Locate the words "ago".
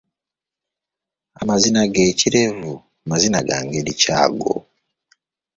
4.23-4.53